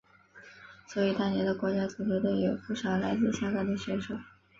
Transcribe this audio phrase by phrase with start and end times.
[0.87, 4.15] 所以当年的国家足球队有不少来自香港的选手。